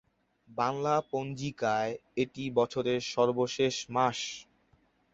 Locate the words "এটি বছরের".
2.17-2.99